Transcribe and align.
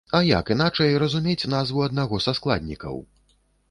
А 0.17 0.19
як 0.27 0.47
іначай 0.55 0.97
разумець 1.03 1.47
назву 1.57 1.87
аднаго 1.87 2.25
са 2.29 2.37
складнікаў? 2.43 3.03